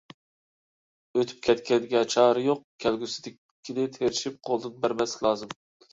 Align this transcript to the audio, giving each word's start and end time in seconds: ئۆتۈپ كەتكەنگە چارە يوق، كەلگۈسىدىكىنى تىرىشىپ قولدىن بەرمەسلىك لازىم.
ئۆتۈپ 1.17 1.43
كەتكەنگە 1.47 2.01
چارە 2.13 2.43
يوق، 2.45 2.63
كەلگۈسىدىكىنى 2.85 3.87
تىرىشىپ 3.99 4.41
قولدىن 4.51 4.77
بەرمەسلىك 4.87 5.29
لازىم. 5.29 5.55